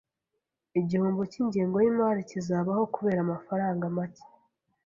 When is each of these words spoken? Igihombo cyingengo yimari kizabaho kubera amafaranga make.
Igihombo 0.79 1.21
cyingengo 1.31 1.77
yimari 1.85 2.21
kizabaho 2.29 2.83
kubera 2.95 3.19
amafaranga 3.25 3.83
make. 3.95 4.25